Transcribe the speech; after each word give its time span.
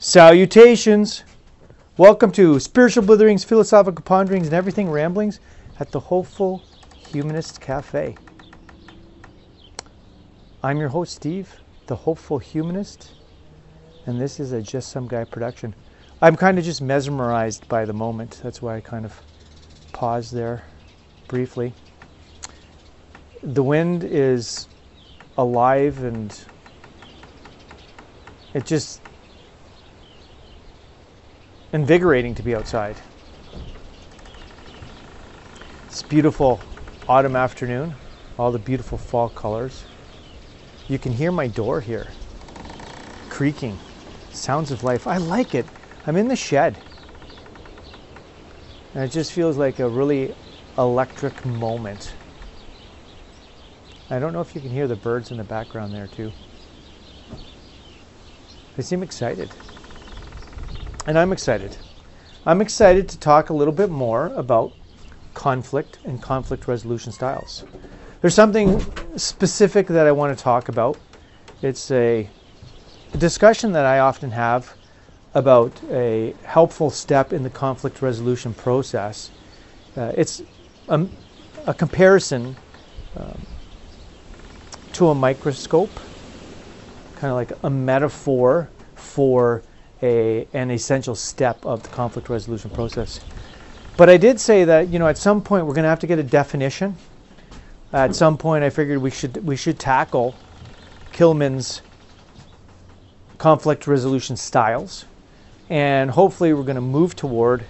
Salutations! 0.00 1.24
Welcome 1.96 2.30
to 2.30 2.60
Spiritual 2.60 3.02
Blitherings, 3.02 3.44
Philosophical 3.44 4.04
Ponderings, 4.04 4.46
and 4.46 4.54
Everything 4.54 4.88
Ramblings 4.88 5.40
at 5.80 5.90
the 5.90 5.98
Hopeful 5.98 6.62
Humanist 7.08 7.60
Cafe. 7.60 8.16
I'm 10.62 10.78
your 10.78 10.90
host, 10.90 11.16
Steve, 11.16 11.52
the 11.88 11.96
Hopeful 11.96 12.38
Humanist, 12.38 13.10
and 14.06 14.20
this 14.20 14.38
is 14.38 14.52
a 14.52 14.62
Just 14.62 14.90
Some 14.90 15.08
Guy 15.08 15.24
production. 15.24 15.74
I'm 16.22 16.36
kind 16.36 16.60
of 16.60 16.64
just 16.64 16.80
mesmerized 16.80 17.68
by 17.68 17.84
the 17.84 17.92
moment. 17.92 18.38
That's 18.40 18.62
why 18.62 18.76
I 18.76 18.80
kind 18.80 19.04
of 19.04 19.20
paused 19.92 20.32
there 20.32 20.62
briefly. 21.26 21.74
The 23.42 23.64
wind 23.64 24.04
is 24.04 24.68
alive 25.36 26.04
and 26.04 26.40
it 28.54 28.64
just 28.64 29.00
invigorating 31.72 32.34
to 32.34 32.42
be 32.42 32.54
outside. 32.54 32.96
It's 35.86 36.02
beautiful 36.02 36.60
autumn 37.08 37.36
afternoon, 37.36 37.94
all 38.38 38.52
the 38.52 38.58
beautiful 38.58 38.98
fall 38.98 39.28
colors. 39.28 39.84
You 40.88 40.98
can 40.98 41.12
hear 41.12 41.32
my 41.32 41.46
door 41.46 41.80
here 41.80 42.08
creaking, 43.38 43.78
sounds 44.32 44.72
of 44.72 44.82
life. 44.82 45.06
I 45.06 45.18
like 45.18 45.54
it. 45.54 45.64
I'm 46.04 46.16
in 46.16 46.26
the 46.26 46.34
shed. 46.34 46.76
And 48.94 49.04
it 49.04 49.12
just 49.12 49.32
feels 49.32 49.56
like 49.56 49.78
a 49.78 49.88
really 49.88 50.34
electric 50.76 51.46
moment. 51.46 52.14
I 54.10 54.18
don't 54.18 54.32
know 54.32 54.40
if 54.40 54.56
you 54.56 54.60
can 54.60 54.72
hear 54.72 54.88
the 54.88 54.96
birds 54.96 55.30
in 55.30 55.36
the 55.36 55.44
background 55.44 55.94
there 55.94 56.08
too. 56.08 56.32
They 58.76 58.82
seem 58.82 59.04
excited. 59.04 59.50
And 61.08 61.18
I'm 61.18 61.32
excited. 61.32 61.74
I'm 62.44 62.60
excited 62.60 63.08
to 63.08 63.18
talk 63.18 63.48
a 63.48 63.54
little 63.54 63.72
bit 63.72 63.88
more 63.88 64.26
about 64.36 64.74
conflict 65.32 65.98
and 66.04 66.20
conflict 66.20 66.68
resolution 66.68 67.12
styles. 67.12 67.64
There's 68.20 68.34
something 68.34 68.84
specific 69.16 69.86
that 69.86 70.06
I 70.06 70.12
want 70.12 70.36
to 70.36 70.44
talk 70.44 70.68
about. 70.68 70.98
It's 71.62 71.90
a 71.90 72.28
discussion 73.16 73.72
that 73.72 73.86
I 73.86 74.00
often 74.00 74.32
have 74.32 74.74
about 75.32 75.80
a 75.90 76.34
helpful 76.44 76.90
step 76.90 77.32
in 77.32 77.42
the 77.42 77.48
conflict 77.48 78.02
resolution 78.02 78.52
process. 78.52 79.30
Uh, 79.96 80.12
it's 80.14 80.42
a, 80.90 81.06
a 81.66 81.72
comparison 81.72 82.54
um, 83.16 83.46
to 84.92 85.08
a 85.08 85.14
microscope 85.14 86.00
kind 87.16 87.30
of 87.30 87.36
like 87.36 87.52
a 87.62 87.70
metaphor 87.70 88.68
for 88.94 89.62
a, 90.02 90.46
an 90.52 90.70
essential 90.70 91.14
step 91.14 91.64
of 91.64 91.82
the 91.82 91.88
conflict 91.88 92.28
resolution 92.28 92.70
process. 92.70 93.20
But 93.96 94.08
I 94.08 94.16
did 94.16 94.38
say 94.38 94.64
that 94.64 94.88
you 94.88 94.98
know 94.98 95.08
at 95.08 95.18
some 95.18 95.42
point 95.42 95.66
we're 95.66 95.74
going 95.74 95.84
to 95.84 95.88
have 95.88 96.00
to 96.00 96.06
get 96.06 96.18
a 96.18 96.22
definition. 96.22 96.96
At 97.92 98.14
some 98.14 98.36
point, 98.36 98.64
I 98.64 98.70
figured 98.70 98.98
we 98.98 99.10
should 99.10 99.44
we 99.44 99.56
should 99.56 99.78
tackle 99.78 100.34
Kilmann's 101.12 101.80
conflict 103.38 103.86
resolution 103.86 104.36
styles, 104.36 105.04
and 105.70 106.10
hopefully 106.10 106.52
we're 106.52 106.64
going 106.64 106.76
to 106.76 106.80
move 106.80 107.16
toward 107.16 107.64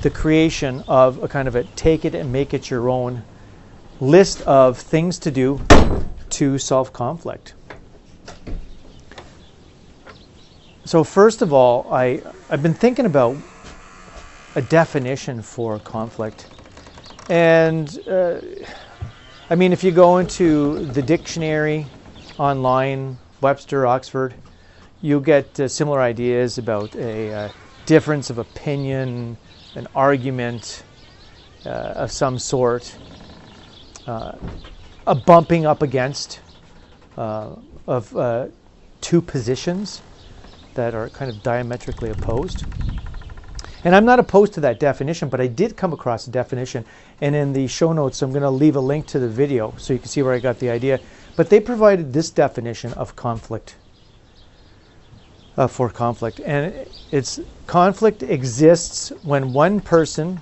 the 0.00 0.10
creation 0.10 0.82
of 0.88 1.22
a 1.22 1.28
kind 1.28 1.46
of 1.46 1.54
a 1.54 1.64
take 1.76 2.04
it 2.04 2.14
and 2.14 2.32
make 2.32 2.54
it 2.54 2.70
your 2.70 2.88
own 2.88 3.22
list 4.00 4.42
of 4.42 4.78
things 4.78 5.18
to 5.20 5.30
do 5.30 5.60
to 6.30 6.58
solve 6.58 6.92
conflict. 6.92 7.54
So 10.92 11.02
first 11.02 11.40
of 11.40 11.54
all, 11.54 11.90
I 11.90 12.20
I've 12.50 12.62
been 12.62 12.74
thinking 12.74 13.06
about 13.06 13.38
a 14.54 14.60
definition 14.60 15.40
for 15.40 15.78
conflict, 15.78 16.48
and 17.30 17.88
uh, 18.06 18.42
I 19.48 19.54
mean 19.54 19.72
if 19.72 19.82
you 19.82 19.90
go 19.90 20.18
into 20.18 20.84
the 20.92 21.00
dictionary 21.00 21.86
online, 22.36 23.16
Webster, 23.40 23.86
Oxford, 23.86 24.34
you'll 25.00 25.20
get 25.20 25.58
uh, 25.58 25.66
similar 25.66 26.02
ideas 26.02 26.58
about 26.58 26.94
a 26.96 27.32
uh, 27.32 27.48
difference 27.86 28.28
of 28.28 28.36
opinion, 28.36 29.38
an 29.74 29.88
argument 29.94 30.84
uh, 31.64 32.04
of 32.04 32.12
some 32.12 32.38
sort, 32.38 32.98
uh, 34.06 34.32
a 35.06 35.14
bumping 35.14 35.64
up 35.64 35.80
against 35.80 36.40
uh, 37.16 37.56
of 37.86 38.52
two 39.00 39.22
positions 39.22 40.02
that 40.74 40.94
are 40.94 41.08
kind 41.10 41.30
of 41.30 41.42
diametrically 41.42 42.10
opposed. 42.10 42.64
And 43.84 43.96
I'm 43.96 44.04
not 44.04 44.20
opposed 44.20 44.52
to 44.54 44.60
that 44.60 44.78
definition, 44.78 45.28
but 45.28 45.40
I 45.40 45.48
did 45.48 45.76
come 45.76 45.92
across 45.92 46.26
a 46.26 46.30
definition. 46.30 46.84
And 47.20 47.34
in 47.34 47.52
the 47.52 47.66
show 47.66 47.92
notes, 47.92 48.22
I'm 48.22 48.30
going 48.30 48.42
to 48.42 48.50
leave 48.50 48.76
a 48.76 48.80
link 48.80 49.06
to 49.06 49.18
the 49.18 49.28
video 49.28 49.74
so 49.76 49.92
you 49.92 49.98
can 49.98 50.08
see 50.08 50.22
where 50.22 50.34
I 50.34 50.38
got 50.38 50.60
the 50.60 50.70
idea. 50.70 51.00
But 51.34 51.50
they 51.50 51.58
provided 51.58 52.12
this 52.12 52.30
definition 52.30 52.92
of 52.92 53.16
conflict 53.16 53.76
uh, 55.56 55.66
for 55.66 55.90
conflict. 55.90 56.40
And 56.40 56.86
it's 57.10 57.40
conflict 57.66 58.22
exists 58.22 59.10
when 59.22 59.52
one 59.52 59.80
person 59.80 60.40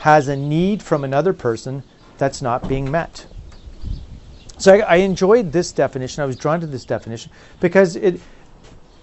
has 0.00 0.28
a 0.28 0.36
need 0.36 0.82
from 0.82 1.02
another 1.02 1.32
person 1.32 1.82
that's 2.16 2.40
not 2.40 2.68
being 2.68 2.90
met. 2.90 3.26
So 4.58 4.74
I, 4.74 4.78
I 4.78 4.96
enjoyed 4.96 5.52
this 5.52 5.72
definition. 5.72 6.22
I 6.22 6.26
was 6.26 6.36
drawn 6.36 6.60
to 6.60 6.66
this 6.66 6.84
definition 6.84 7.30
because 7.60 7.96
it 7.96 8.20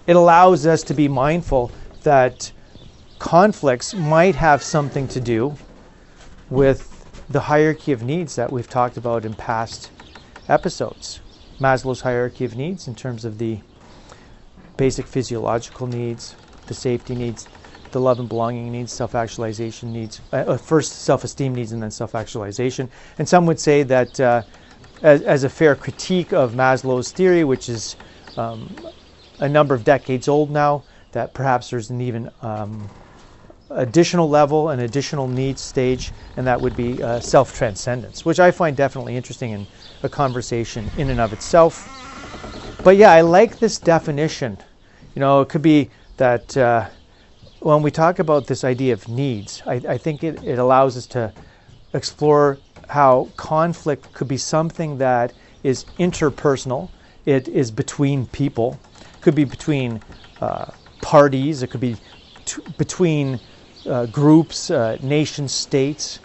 it 0.06 0.16
allows 0.16 0.66
us 0.66 0.82
to 0.84 0.94
be 0.94 1.08
mindful 1.08 1.70
that 2.02 2.52
conflicts 3.18 3.94
might 3.94 4.34
have 4.34 4.62
something 4.62 5.08
to 5.08 5.20
do 5.20 5.56
with 6.50 6.92
the 7.28 7.40
hierarchy 7.40 7.92
of 7.92 8.02
needs 8.02 8.36
that 8.36 8.52
we've 8.52 8.68
talked 8.68 8.96
about 8.96 9.24
in 9.24 9.34
past 9.34 9.90
episodes. 10.48 11.20
Maslow's 11.60 12.02
hierarchy 12.02 12.44
of 12.44 12.56
needs, 12.56 12.86
in 12.86 12.94
terms 12.94 13.24
of 13.24 13.38
the 13.38 13.58
basic 14.76 15.06
physiological 15.06 15.86
needs, 15.86 16.36
the 16.66 16.74
safety 16.74 17.14
needs, 17.14 17.48
the 17.92 18.00
love 18.00 18.20
and 18.20 18.28
belonging 18.28 18.70
needs, 18.70 18.92
self 18.92 19.14
actualization 19.14 19.92
needs, 19.92 20.20
uh, 20.32 20.36
uh 20.36 20.56
first 20.56 21.02
self 21.02 21.24
esteem 21.24 21.54
needs, 21.54 21.72
and 21.72 21.82
then 21.82 21.90
self 21.90 22.14
actualization. 22.14 22.90
And 23.18 23.28
some 23.28 23.46
would 23.46 23.58
say 23.58 23.82
that, 23.84 24.20
uh, 24.20 24.42
as, 25.02 25.22
as, 25.22 25.44
a 25.44 25.48
fair 25.48 25.74
critique 25.74 26.32
of 26.32 26.52
Maslow's 26.52 27.10
theory, 27.10 27.44
which 27.44 27.68
is 27.68 27.96
um, 28.36 28.74
a 29.38 29.48
number 29.48 29.74
of 29.74 29.84
decades 29.84 30.28
old 30.28 30.50
now, 30.50 30.84
that 31.12 31.34
perhaps 31.34 31.70
there's 31.70 31.90
an 31.90 32.00
even 32.00 32.30
um, 32.42 32.90
additional 33.70 34.28
level, 34.28 34.70
an 34.70 34.80
additional 34.80 35.28
needs 35.28 35.62
stage, 35.62 36.12
and 36.36 36.46
that 36.46 36.60
would 36.60 36.76
be 36.76 37.02
uh, 37.02 37.20
self 37.20 37.54
transcendence, 37.54 38.24
which 38.24 38.40
I 38.40 38.50
find 38.50 38.76
definitely 38.76 39.16
interesting 39.16 39.52
in 39.52 39.66
a 40.02 40.08
conversation 40.08 40.90
in 40.96 41.10
and 41.10 41.20
of 41.20 41.32
itself. 41.32 41.90
But 42.82 42.96
yeah, 42.96 43.12
I 43.12 43.22
like 43.22 43.58
this 43.58 43.78
definition. 43.78 44.58
You 45.14 45.20
know, 45.20 45.40
it 45.40 45.48
could 45.48 45.62
be 45.62 45.90
that 46.18 46.56
uh, 46.56 46.88
when 47.60 47.82
we 47.82 47.90
talk 47.90 48.18
about 48.18 48.46
this 48.46 48.64
idea 48.64 48.92
of 48.92 49.08
needs, 49.08 49.62
I, 49.66 49.74
I 49.88 49.98
think 49.98 50.22
it, 50.24 50.42
it 50.44 50.58
allows 50.58 50.96
us 50.96 51.06
to 51.08 51.32
explore 51.92 52.60
how 52.88 53.30
conflict 53.36 54.12
could 54.12 54.28
be 54.28 54.36
something 54.36 54.98
that 54.98 55.32
is 55.62 55.86
interpersonal, 55.98 56.90
it 57.24 57.48
is 57.48 57.70
between 57.70 58.26
people, 58.26 58.80
could 59.26 59.34
be 59.34 59.42
between 59.44 60.00
uh, 60.40 60.66
parties, 61.00 61.64
it 61.64 61.66
could 61.66 61.80
be 61.80 61.96
t- 62.44 62.62
between 62.78 63.40
uh, 63.84 64.06
groups, 64.06 64.70
uh, 64.70 64.96
nation 65.02 65.48
states. 65.48 66.20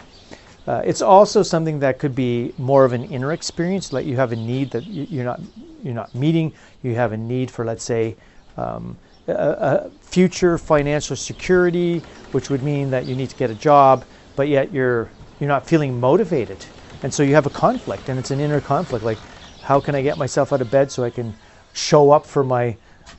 Uh, 0.68 0.82
it's 0.84 1.02
also 1.02 1.42
something 1.42 1.80
that 1.80 1.98
could 1.98 2.14
be 2.14 2.52
more 2.58 2.84
of 2.84 2.92
an 2.92 3.02
inner 3.02 3.32
experience, 3.32 3.92
like 3.92 4.06
you 4.06 4.14
have 4.14 4.30
a 4.30 4.36
need 4.36 4.70
that 4.70 4.84
you're 4.86 5.24
not 5.24 5.40
you're 5.82 5.94
not 6.02 6.14
meeting. 6.14 6.52
You 6.84 6.94
have 6.94 7.10
a 7.10 7.16
need 7.16 7.50
for, 7.50 7.64
let's 7.64 7.82
say, 7.82 8.14
um, 8.56 8.96
a, 9.26 9.32
a 9.32 9.90
future 10.00 10.56
financial 10.56 11.16
security, 11.16 12.04
which 12.30 12.50
would 12.50 12.62
mean 12.62 12.90
that 12.90 13.04
you 13.06 13.16
need 13.16 13.30
to 13.30 13.36
get 13.36 13.50
a 13.50 13.56
job, 13.56 14.04
but 14.36 14.46
yet 14.46 14.72
you're 14.72 15.10
you're 15.40 15.48
not 15.48 15.66
feeling 15.66 15.98
motivated, 15.98 16.66
and 17.02 17.12
so 17.12 17.24
you 17.24 17.34
have 17.34 17.46
a 17.46 17.50
conflict, 17.66 18.08
and 18.08 18.16
it's 18.20 18.30
an 18.30 18.38
inner 18.38 18.60
conflict. 18.60 19.04
Like, 19.04 19.18
how 19.62 19.80
can 19.80 19.96
I 19.96 20.02
get 20.02 20.16
myself 20.18 20.52
out 20.52 20.62
of 20.62 20.70
bed 20.70 20.92
so 20.92 21.02
I 21.02 21.10
can 21.10 21.34
show 21.72 22.12
up 22.12 22.26
for 22.26 22.44
my 22.44 22.76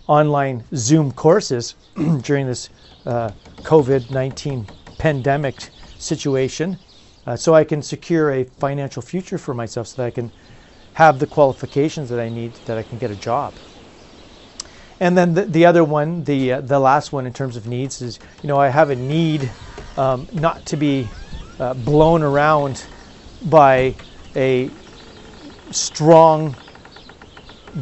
online 0.07 0.63
Zoom 0.75 1.11
courses 1.11 1.75
during 2.21 2.47
this 2.47 2.69
uh, 3.05 3.31
COVID 3.63 4.09
19 4.09 4.67
pandemic 4.97 5.69
situation 5.97 6.77
uh, 7.25 7.35
so 7.35 7.53
I 7.53 7.63
can 7.63 7.81
secure 7.81 8.31
a 8.31 8.43
financial 8.43 9.01
future 9.01 9.37
for 9.37 9.53
myself 9.53 9.87
so 9.87 10.01
that 10.01 10.05
I 10.05 10.11
can 10.11 10.31
have 10.93 11.19
the 11.19 11.27
qualifications 11.27 12.09
that 12.09 12.19
I 12.19 12.29
need 12.29 12.53
that 12.65 12.77
I 12.77 12.83
can 12.83 12.97
get 12.97 13.11
a 13.11 13.15
job. 13.15 13.53
And 14.99 15.17
then 15.17 15.33
the, 15.33 15.45
the 15.45 15.65
other 15.65 15.83
one, 15.83 16.23
the, 16.23 16.53
uh, 16.53 16.61
the 16.61 16.79
last 16.79 17.11
one 17.11 17.25
in 17.25 17.33
terms 17.33 17.55
of 17.55 17.67
needs 17.67 18.01
is, 18.01 18.19
you 18.41 18.47
know, 18.47 18.57
I 18.57 18.69
have 18.69 18.89
a 18.89 18.95
need 18.95 19.51
um, 19.97 20.27
not 20.33 20.65
to 20.67 20.77
be 20.77 21.07
uh, 21.59 21.73
blown 21.73 22.21
around 22.21 22.85
by 23.45 23.95
a 24.35 24.69
strong 25.71 26.55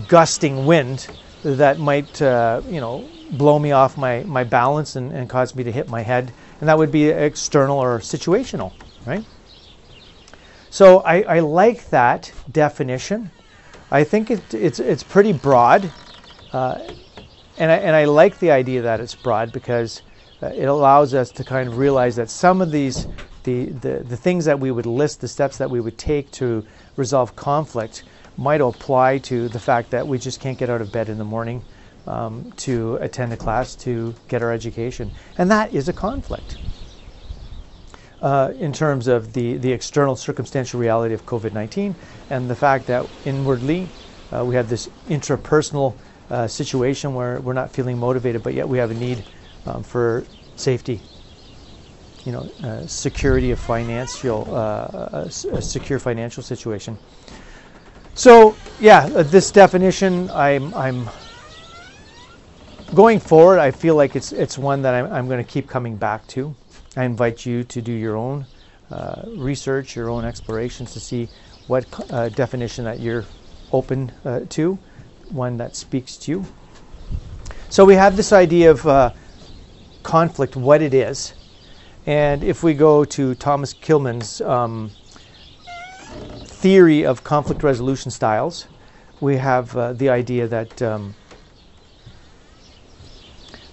gusting 0.08 0.66
wind 0.66 1.08
that 1.44 1.80
might, 1.80 2.22
uh, 2.22 2.62
you 2.70 2.80
know, 2.80 3.10
blow 3.32 3.58
me 3.58 3.72
off 3.72 3.98
my, 3.98 4.24
my 4.24 4.44
balance 4.44 4.96
and, 4.96 5.12
and 5.12 5.30
cause 5.30 5.56
me 5.56 5.64
to 5.64 5.72
hit 5.72 5.90
my 5.90 6.02
head. 6.02 6.32
And 6.60 6.70
that 6.70 6.78
would 6.78 6.92
be 6.92 7.10
external 7.10 7.80
or 7.80 8.00
situational, 8.00 8.74
right? 9.06 9.24
So 10.70 11.00
I, 11.00 11.22
I 11.24 11.40
like 11.40 11.90
that 11.90 12.32
definition. 12.52 13.32
I 13.92 14.04
think 14.04 14.32
it, 14.32 14.54
it's, 14.54 14.80
it's 14.80 15.04
pretty 15.04 15.34
broad. 15.34 15.92
Uh, 16.54 16.80
and, 17.58 17.72
I, 17.72 17.76
and 17.76 17.96
I 17.96 18.06
like 18.06 18.40
the 18.40 18.52
idea 18.52 18.82
that 18.84 19.00
it's 19.00 19.16
broad 19.16 19.52
because 19.52 20.02
uh, 20.42 20.48
it 20.48 20.66
allows 20.66 21.14
us 21.14 21.32
to 21.32 21.44
kind 21.44 21.68
of 21.68 21.78
realize 21.78 22.16
that 22.16 22.30
some 22.30 22.62
of 22.62 22.72
these, 22.72 23.08
the, 23.44 23.66
the, 23.66 24.00
the 24.00 24.18
things 24.18 24.46
that 24.46 24.60
we 24.60 24.72
would 24.72 24.86
list, 24.86 25.22
the 25.22 25.28
steps 25.28 25.58
that 25.58 25.70
we 25.70 25.80
would 25.82 25.98
take 25.98 26.32
to 26.32 26.66
resolve 26.96 27.36
conflict, 27.36 28.04
might 28.38 28.62
apply 28.62 29.18
to 29.20 29.50
the 29.50 29.60
fact 29.60 29.92
that 29.92 30.08
we 30.08 30.18
just 30.18 30.40
can't 30.40 30.58
get 30.58 30.70
out 30.70 30.82
of 30.82 30.92
bed 30.92 31.10
in 31.10 31.18
the 31.18 31.24
morning 31.26 31.64
um, 32.08 32.52
to 32.54 32.96
attend 32.96 33.34
a 33.34 33.38
class 33.38 33.76
to 33.76 34.16
get 34.28 34.42
our 34.42 34.52
education. 34.52 35.12
And 35.38 35.52
that 35.52 35.74
is 35.74 35.88
a 35.88 35.94
conflict. 35.94 36.58
Uh, 38.22 38.54
in 38.60 38.72
terms 38.72 39.08
of 39.08 39.34
the, 39.34 39.58
the 39.58 39.72
external 39.72 40.16
circumstantial 40.16 40.80
reality 40.80 41.12
of 41.16 41.26
COVID 41.26 41.54
19 41.54 41.96
and 42.30 42.48
the 42.48 42.56
fact 42.56 42.86
that 42.86 43.08
inwardly 43.24 43.90
uh, 44.32 44.46
we 44.46 44.54
have 44.56 44.70
this 44.70 44.88
intrapersonal 45.10 45.98
uh, 46.30 46.48
situation 46.48 47.16
where 47.16 47.42
we're 47.42 47.54
not 47.54 47.72
feeling 47.72 47.98
motivated, 47.98 48.44
but 48.44 48.54
yet 48.54 48.70
we 48.70 48.78
have 48.78 48.92
a 48.92 48.94
need 48.94 49.24
um, 49.66 49.82
for 49.82 50.24
safety, 50.56 51.02
you 52.24 52.32
know, 52.32 52.50
uh, 52.64 52.86
security 52.86 53.52
of 53.52 53.60
financial, 53.60 54.48
uh, 54.54 55.10
a, 55.14 55.32
a 55.52 55.62
secure 55.62 55.98
financial 55.98 56.44
situation. 56.44 56.98
So 58.16 58.58
yeah, 58.80 59.10
uh, 59.16 59.24
this 59.24 59.52
definition, 59.52 60.30
I'm, 60.32 60.74
I'm 60.74 61.10
going 62.94 63.20
forward. 63.20 63.60
I 63.60 63.72
feel 63.72 63.96
like 63.96 64.16
it's 64.16 64.32
it's 64.32 64.58
one 64.58 64.82
that 64.84 64.94
I'm, 64.94 65.12
I'm 65.12 65.28
going 65.28 65.44
to 65.44 65.50
keep 65.50 65.68
coming 65.68 65.98
back 65.98 66.28
to. 66.28 66.56
I 66.98 67.06
invite 67.06 67.46
you 67.46 67.64
to 67.64 67.82
do 67.82 67.92
your 67.92 68.16
own 68.18 68.46
uh, 68.92 69.24
research, 69.28 69.96
your 69.96 70.10
own 70.10 70.26
explorations 70.26 70.94
to 70.94 71.00
see 71.00 71.30
what 71.68 71.86
uh, 72.12 72.30
definition 72.30 72.86
that 72.86 73.00
you're 73.00 73.26
open 73.72 74.12
uh, 74.26 74.42
to, 74.50 74.78
one 75.30 75.58
that 75.58 75.76
speaks 75.76 76.18
to 76.18 76.32
you. 76.32 76.46
So 77.70 77.86
we 77.86 77.96
have 77.96 78.18
this 78.18 78.34
idea 78.34 78.72
of 78.72 78.86
uh, 78.86 79.14
conflict, 80.04 80.56
what 80.58 80.82
it 80.82 80.94
is, 80.94 81.34
and 82.06 82.44
if 82.44 82.64
we 82.64 82.74
go 82.74 83.06
to 83.06 83.36
Thomas 83.36 83.74
Kilmann's. 83.74 84.42
um, 84.42 84.92
theory 86.62 87.04
of 87.04 87.24
conflict 87.24 87.64
resolution 87.64 88.12
styles, 88.12 88.68
we 89.20 89.38
have 89.38 89.76
uh, 89.76 89.94
the 89.94 90.10
idea 90.10 90.48
that 90.48 90.80
um, 90.82 91.16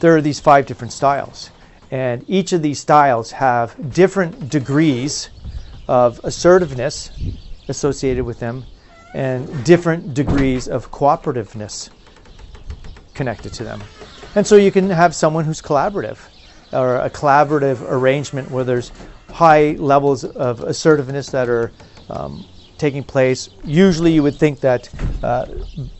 there 0.01 0.17
are 0.17 0.23
these 0.23 0.41
five 0.41 0.65
different 0.65 0.93
styles. 0.93 1.51
And 1.91 2.25
each 2.29 2.53
of 2.53 2.63
these 2.63 2.81
styles 2.81 3.31
have 3.33 3.93
different 3.93 4.49
degrees 4.49 5.29
of 5.87 6.19
assertiveness 6.25 7.11
associated 7.69 8.25
with 8.25 8.41
them 8.41 8.65
and 9.15 9.65
different 9.65 10.15
degrees 10.15 10.67
of 10.67 10.91
cooperativeness 10.91 11.91
connected 13.13 13.53
to 13.55 13.65
them. 13.65 13.83
And 14.35 14.47
so 14.47 14.57
you 14.57 14.71
can 14.71 14.89
have 14.89 15.15
someone 15.15 15.45
who's 15.45 15.61
collaborative 15.61 16.19
or 16.73 16.97
a 16.97 17.11
collaborative 17.11 17.83
arrangement 17.83 18.51
where 18.51 18.65
there's 18.65 18.93
high 19.31 19.73
levels 19.73 20.25
of 20.25 20.61
assertiveness 20.61 21.29
that 21.31 21.49
are 21.49 21.71
um, 22.09 22.47
taking 22.79 23.03
place. 23.03 23.51
Usually, 23.65 24.13
you 24.13 24.23
would 24.23 24.37
think 24.37 24.61
that 24.61 24.89
uh, 25.23 25.47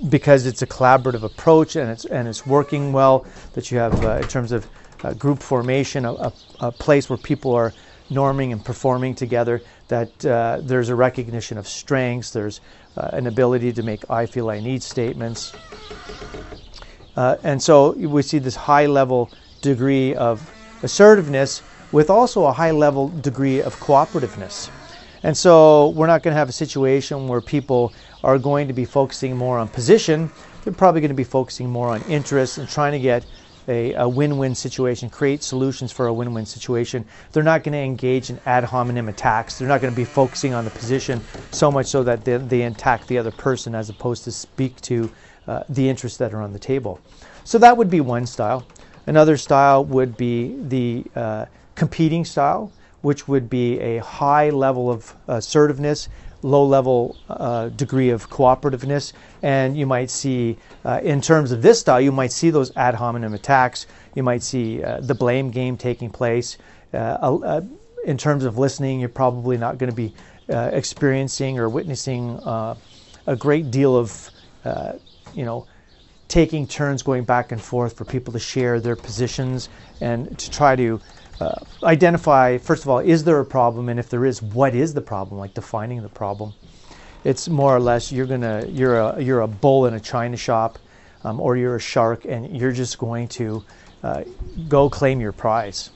because 0.09 0.47
it's 0.47 0.63
a 0.63 0.67
collaborative 0.67 1.23
approach 1.23 1.77
and 1.77 1.91
it's 1.91 2.05
and 2.07 2.29
it's 2.29 2.47
working 2.47 2.93
well, 2.93 3.27
that 3.55 3.71
you 3.71 3.79
have 3.79 4.05
uh, 4.05 4.17
in 4.17 4.29
terms 4.29 4.53
of 4.53 4.67
uh, 5.05 5.13
group 5.15 5.41
formation, 5.43 6.05
a, 6.05 6.15
a, 6.15 6.33
a, 6.61 6.73
place 6.73 7.09
where 7.09 7.17
people 7.17 7.53
are 7.55 7.73
norming 8.11 8.53
and 8.53 8.65
performing 8.65 9.15
together. 9.15 9.63
That 9.89 10.25
uh, 10.25 10.61
there's 10.63 10.89
a 10.89 10.95
recognition 10.95 11.59
of 11.59 11.69
strengths. 11.69 12.31
There's 12.31 12.61
uh, 12.97 13.11
an 13.13 13.27
ability 13.27 13.73
to 13.73 13.83
make 13.83 14.09
"I 14.11 14.27
feel 14.27 14.51
I 14.51 14.61
need" 14.61 14.83
statements, 14.83 15.53
uh, 17.17 17.37
and 17.43 17.63
so 17.63 17.93
we 17.93 18.23
see 18.23 18.39
this 18.39 18.57
high 18.57 18.87
level 18.87 19.31
degree 19.61 20.15
of 20.15 20.53
assertiveness 20.83 21.63
with 21.91 22.11
also 22.11 22.45
a 22.45 22.53
high 22.53 22.71
level 22.71 23.09
degree 23.09 23.61
of 23.61 23.75
cooperativeness. 23.81 24.71
And 25.23 25.37
so 25.37 25.89
we're 25.91 26.07
not 26.07 26.23
going 26.23 26.33
to 26.33 26.39
have 26.39 26.49
a 26.49 26.53
situation 26.53 27.29
where 27.29 27.41
people 27.41 27.93
are 28.23 28.39
going 28.39 28.69
to 28.69 28.75
be 28.75 28.85
focusing 28.85 29.37
more 29.37 29.59
on 29.59 29.69
position. 29.69 30.31
They're 30.65 30.73
probably 30.73 31.01
going 31.01 31.11
to 31.11 31.15
be 31.15 31.25
focusing 31.25 31.69
more 31.69 31.91
on 31.91 32.03
interest 32.03 32.59
and 32.59 32.69
trying 32.69 32.93
to 32.93 32.99
get 32.99 33.25
a, 33.69 33.93
a 33.95 34.09
win-win 34.09 34.55
situation, 34.55 35.11
create 35.11 35.43
solutions 35.43 35.93
for 35.93 36.07
a 36.07 36.13
win-win 36.13 36.47
situation. 36.47 37.05
They're 37.33 37.43
not 37.43 37.63
going 37.63 37.73
to 37.73 37.79
engage 37.79 38.31
in 38.31 38.41
ad 38.47 38.65
hominem 38.65 39.09
attacks. 39.09 39.59
They're 39.59 39.69
not 39.69 39.81
going 39.81 39.93
to 39.93 39.97
be 39.97 40.05
focusing 40.05 40.55
on 40.55 40.65
the 40.65 40.71
position 40.71 41.21
so 41.51 41.71
much 41.71 41.87
so 41.87 42.03
that 42.05 42.25
they, 42.25 42.39
they 42.39 42.63
attack 42.63 43.07
the 43.07 43.19
other 43.19 43.31
person 43.31 43.75
as 43.75 43.91
opposed 43.91 44.25
to 44.25 44.33
speak 44.33 44.81
to 44.83 45.11
uh, 45.47 45.65
the 45.69 45.89
interests 45.89 46.19
that 46.19 46.33
are 46.33 46.41
on 46.41 46.53
the 46.53 46.59
table. 46.59 47.01
So 47.45 47.59
that 47.59 47.77
would 47.77 47.91
be 47.91 48.01
one 48.01 48.27
style. 48.27 48.67
Another 49.07 49.37
style 49.37 49.85
would 49.85 50.17
be 50.17 50.57
the 50.69 51.05
uh, 51.15 51.47
competing 51.75 52.25
style 52.25 52.73
which 53.03 53.29
would 53.29 53.49
be 53.49 53.79
a 53.79 53.99
high 53.99 54.51
level 54.51 54.91
of 54.91 55.15
assertiveness, 55.29 56.09
low 56.43 56.65
level 56.65 57.17
uh, 57.29 57.69
degree 57.71 58.11
of 58.11 58.31
cooperativeness. 58.31 59.13
And 59.43 59.77
you 59.77 59.87
might 59.87 60.11
see, 60.11 60.57
uh, 60.85 61.01
in 61.03 61.21
terms 61.21 61.53
of 61.53 61.63
this 61.63 61.81
style, 61.81 62.01
you 62.01 62.13
might 62.13 62.33
see 62.33 62.51
those 62.51 62.75
ad 62.77 62.95
hominem 62.95 63.35
attacks. 63.35 63.87
You 64.15 64.23
might 64.23 64.43
see 64.43 64.83
uh, 64.83 65.01
the 65.01 65.15
blame 65.15 65.51
game 65.51 65.77
taking 65.77 66.11
place. 66.11 66.59
Uh, 66.93 66.97
uh, 66.97 67.61
in 68.05 68.17
terms 68.17 68.45
of 68.45 68.59
listening, 68.59 69.01
you're 69.01 69.09
probably 69.09 69.57
not 69.57 69.79
going 69.79 69.91
to 69.91 69.97
be 69.97 70.13
uh, 70.49 70.71
experiencing 70.73 71.59
or 71.59 71.69
witnessing 71.69 72.41
a 73.27 73.37
great 73.37 73.71
deal 73.71 73.97
of, 73.97 74.31
you 75.35 75.45
know, 75.45 75.67
taking 76.29 76.67
turns 76.67 77.03
going 77.03 77.25
back 77.25 77.53
and 77.53 77.61
forth 77.61 77.97
for 77.97 78.05
people 78.05 78.33
to 78.33 78.39
share 78.39 78.81
their 78.81 78.97
positions 78.97 79.69
and 80.01 80.39
to 80.39 80.51
try 80.51 80.77
to 80.77 81.01
uh, 81.41 81.55
identify 81.85 82.59
first 82.59 82.83
of 82.83 82.89
all 82.89 82.99
is 82.99 83.25
there 83.25 83.39
a 83.39 83.45
problem? 83.45 83.89
And 83.89 84.01
if 84.01 84.09
there 84.09 84.25
is 84.25 84.43
what 84.43 84.75
is 84.75 84.95
the 84.95 85.01
problem? 85.01 85.39
Like 85.39 85.55
defining 85.55 86.03
the 86.03 86.09
problem. 86.09 86.55
It's 87.25 87.49
more 87.49 87.75
or 87.75 87.81
less 87.81 88.11
you're 88.11 88.27
gonna 88.27 88.67
you're 88.69 88.99
a 88.99 89.23
you're 89.23 89.41
a 89.41 89.49
bull 89.49 89.87
in 89.87 89.95
a 89.95 90.01
china 90.01 90.37
shop 90.37 90.79
um, 91.25 91.41
or 91.41 91.57
you're 91.57 91.77
a 91.77 91.81
shark 91.81 92.25
and 92.25 92.57
you're 92.57 92.73
just 92.73 92.99
going 92.99 93.29
to 93.29 93.65
uh, 94.03 94.25
go 94.69 94.89
claim 94.89 95.21
your 95.21 95.33
prize 95.33 95.91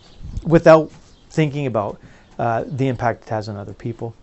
without 0.45 0.91
thinking 1.31 1.67
about 1.67 1.99
uh, 2.39 2.65
the 2.67 2.89
impact 2.89 3.25
it 3.25 3.29
has 3.29 3.49
on 3.49 3.57
other 3.57 3.75
people. 3.75 4.15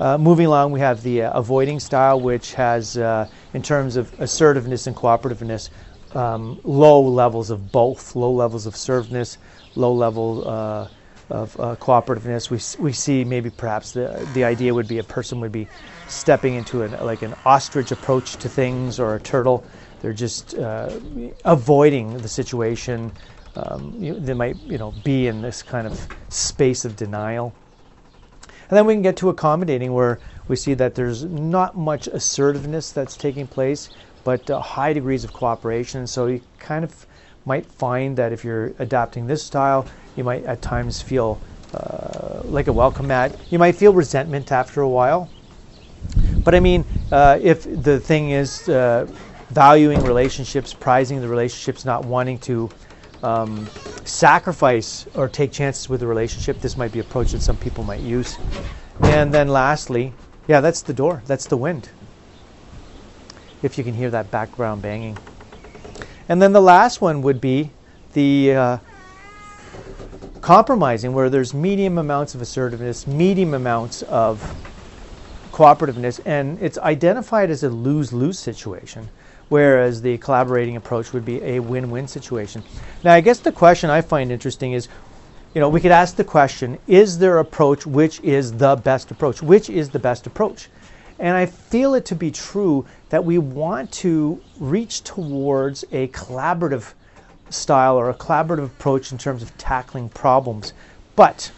Uh, 0.00 0.18
moving 0.18 0.46
along 0.46 0.72
we 0.72 0.80
have 0.80 1.02
the 1.02 1.22
uh, 1.22 1.38
avoiding 1.38 1.78
style 1.78 2.20
which 2.20 2.54
has 2.54 2.96
in 2.96 3.62
terms 3.62 3.96
of 3.96 4.12
assertiveness 4.20 4.86
and 4.86 4.96
cooperativeness 4.96 5.70
um, 6.14 6.60
low 6.64 7.00
levels 7.00 7.50
of 7.50 7.72
both 7.72 8.14
low 8.16 8.32
levels 8.32 8.66
of 8.66 8.74
assertiveness 8.74 9.38
low 9.74 9.92
level 9.92 10.48
uh, 10.48 10.88
of 11.30 11.58
uh, 11.58 11.76
cooperativeness. 11.76 12.50
We, 12.50 12.82
we 12.82 12.92
see 12.92 13.24
maybe 13.24 13.50
perhaps 13.50 13.92
the, 13.92 14.28
the 14.34 14.44
idea 14.44 14.74
would 14.74 14.88
be 14.88 14.98
a 14.98 15.04
person 15.04 15.40
would 15.40 15.52
be 15.52 15.66
stepping 16.08 16.54
into 16.54 16.82
an, 16.82 16.92
like 17.04 17.22
an 17.22 17.34
ostrich 17.44 17.90
approach 17.90 18.36
to 18.36 18.48
things 18.48 19.00
or 19.00 19.14
a 19.14 19.20
turtle. 19.20 19.64
They're 20.00 20.12
just 20.12 20.54
uh, 20.54 21.00
avoiding 21.44 22.18
the 22.18 22.28
situation. 22.28 23.12
Um, 23.56 23.94
you, 23.98 24.18
they 24.18 24.34
might 24.34 24.56
you 24.68 24.78
know 24.78 24.92
be 25.04 25.26
in 25.26 25.42
this 25.42 25.62
kind 25.62 25.86
of 25.86 26.08
space 26.28 26.84
of 26.84 26.96
denial. 26.96 27.54
And 28.68 28.76
then 28.76 28.86
we 28.86 28.94
can 28.94 29.02
get 29.02 29.16
to 29.18 29.28
accommodating 29.28 29.92
where 29.92 30.18
we 30.48 30.56
see 30.56 30.74
that 30.74 30.94
there's 30.94 31.24
not 31.24 31.76
much 31.76 32.06
assertiveness 32.06 32.90
that's 32.90 33.16
taking 33.16 33.46
place, 33.46 33.90
but 34.24 34.48
uh, 34.50 34.60
high 34.60 34.92
degrees 34.92 35.24
of 35.24 35.32
cooperation. 35.32 36.06
So 36.06 36.26
you 36.26 36.42
kind 36.58 36.84
of 36.84 37.06
might 37.44 37.66
find 37.66 38.16
that 38.16 38.32
if 38.32 38.44
you're 38.44 38.72
adapting 38.78 39.26
this 39.26 39.42
style, 39.42 39.86
you 40.16 40.24
might 40.24 40.44
at 40.44 40.62
times 40.62 41.02
feel 41.02 41.40
uh, 41.74 42.42
like 42.44 42.68
a 42.68 42.72
welcome 42.72 43.06
mat. 43.06 43.36
You 43.50 43.58
might 43.58 43.76
feel 43.76 43.92
resentment 43.92 44.52
after 44.52 44.80
a 44.82 44.88
while. 44.88 45.30
But 46.44 46.54
I 46.54 46.60
mean, 46.60 46.84
uh, 47.10 47.38
if 47.42 47.64
the 47.82 47.98
thing 48.00 48.30
is 48.30 48.68
uh, 48.68 49.06
valuing 49.50 50.02
relationships, 50.02 50.74
prizing 50.74 51.20
the 51.20 51.28
relationships, 51.28 51.84
not 51.84 52.04
wanting 52.04 52.38
to 52.40 52.70
um, 53.22 53.68
sacrifice 54.04 55.06
or 55.14 55.28
take 55.28 55.52
chances 55.52 55.88
with 55.88 56.00
the 56.00 56.06
relationship, 56.06 56.60
this 56.60 56.76
might 56.76 56.92
be 56.92 56.98
an 56.98 57.06
approach 57.06 57.32
that 57.32 57.42
some 57.42 57.56
people 57.56 57.84
might 57.84 58.00
use. 58.00 58.38
And 59.02 59.32
then 59.32 59.48
lastly, 59.48 60.12
yeah, 60.48 60.60
that's 60.60 60.82
the 60.82 60.92
door, 60.92 61.22
that's 61.26 61.46
the 61.46 61.56
wind. 61.56 61.88
If 63.62 63.78
you 63.78 63.84
can 63.84 63.94
hear 63.94 64.10
that 64.10 64.30
background 64.30 64.82
banging. 64.82 65.16
And 66.28 66.40
then 66.40 66.52
the 66.52 66.62
last 66.62 67.00
one 67.00 67.22
would 67.22 67.40
be 67.40 67.70
the 68.12 68.54
uh, 68.54 68.78
compromising, 70.40 71.12
where 71.12 71.30
there's 71.30 71.54
medium 71.54 71.98
amounts 71.98 72.34
of 72.34 72.42
assertiveness, 72.42 73.06
medium 73.06 73.54
amounts 73.54 74.02
of 74.02 74.40
cooperativeness, 75.52 76.20
and 76.24 76.58
it's 76.60 76.78
identified 76.78 77.50
as 77.50 77.62
a 77.62 77.68
lose 77.68 78.12
lose 78.12 78.38
situation 78.38 79.08
whereas 79.52 80.00
the 80.00 80.16
collaborating 80.16 80.76
approach 80.76 81.12
would 81.12 81.26
be 81.26 81.42
a 81.42 81.60
win-win 81.60 82.08
situation. 82.08 82.62
Now, 83.04 83.12
I 83.12 83.20
guess 83.20 83.38
the 83.38 83.52
question 83.52 83.90
I 83.90 84.00
find 84.00 84.32
interesting 84.32 84.72
is, 84.72 84.88
you 85.54 85.60
know, 85.60 85.68
we 85.68 85.78
could 85.78 85.90
ask 85.90 86.16
the 86.16 86.24
question, 86.24 86.78
is 86.86 87.18
there 87.18 87.38
approach 87.38 87.84
which 87.84 88.18
is 88.20 88.54
the 88.54 88.76
best 88.76 89.10
approach? 89.10 89.42
Which 89.42 89.68
is 89.68 89.90
the 89.90 89.98
best 89.98 90.26
approach? 90.26 90.70
And 91.22 91.36
I 91.36 91.46
feel 91.46 91.94
it 91.94 92.04
to 92.06 92.16
be 92.16 92.32
true 92.32 92.84
that 93.10 93.24
we 93.24 93.38
want 93.38 93.92
to 93.92 94.42
reach 94.58 95.04
towards 95.04 95.84
a 95.92 96.08
collaborative 96.08 96.94
style 97.48 97.96
or 97.96 98.10
a 98.10 98.14
collaborative 98.14 98.66
approach 98.66 99.12
in 99.12 99.18
terms 99.18 99.40
of 99.40 99.56
tackling 99.56 100.08
problems. 100.08 100.72
But 101.14 101.52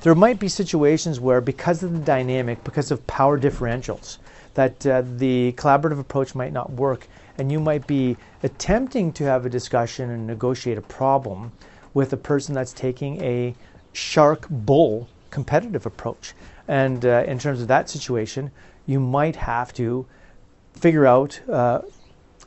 there 0.00 0.14
might 0.14 0.40
be 0.40 0.48
situations 0.48 1.20
where, 1.20 1.42
because 1.42 1.82
of 1.82 1.92
the 1.92 1.98
dynamic, 1.98 2.64
because 2.64 2.90
of 2.90 3.06
power 3.06 3.38
differentials, 3.38 4.16
that 4.54 4.86
uh, 4.86 5.02
the 5.04 5.52
collaborative 5.58 6.00
approach 6.00 6.34
might 6.34 6.54
not 6.54 6.72
work, 6.72 7.06
and 7.36 7.52
you 7.52 7.60
might 7.60 7.86
be 7.86 8.16
attempting 8.42 9.12
to 9.12 9.24
have 9.24 9.44
a 9.44 9.50
discussion 9.50 10.08
and 10.08 10.26
negotiate 10.26 10.78
a 10.78 10.82
problem 10.82 11.52
with 11.92 12.14
a 12.14 12.16
person 12.16 12.54
that's 12.54 12.72
taking 12.72 13.22
a 13.22 13.54
shark 13.92 14.46
bull 14.48 15.06
competitive 15.28 15.84
approach. 15.84 16.32
And 16.66 17.04
uh, 17.04 17.24
in 17.26 17.38
terms 17.38 17.60
of 17.60 17.68
that 17.68 17.90
situation, 17.90 18.50
you 18.86 19.00
might 19.00 19.36
have 19.36 19.72
to 19.74 20.06
figure 20.72 21.06
out 21.06 21.40
uh, 21.50 21.82